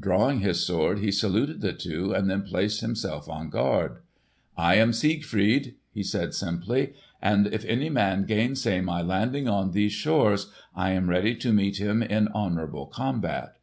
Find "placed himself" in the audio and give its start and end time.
2.40-3.28